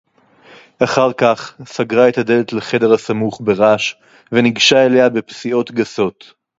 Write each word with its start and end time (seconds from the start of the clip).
אַחַר 0.83 1.11
כָּךְ, 1.13 1.51
סָגְרָה 1.65 2.09
אֶת 2.09 2.17
הַדֶּלֶת 2.17 2.53
לַחֶדֶר 2.53 2.93
הַסָּמוּךְ 2.93 3.41
בְּרַעַשׁ 3.41 3.95
וְנִיגְּשָׁה 4.31 4.85
אֵלֶיהָ 4.85 5.09
בִּפְסִיעוֹת 5.09 5.71
גַּסּוֹת. 5.71 6.33